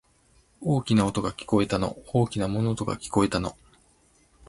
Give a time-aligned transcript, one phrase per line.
[0.61, 1.95] 大きな音が、聞こえたの。
[2.11, 3.55] 大きな物音が、聞こえたの。